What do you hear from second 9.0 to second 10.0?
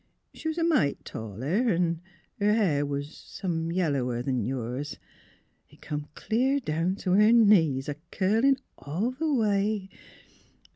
the way.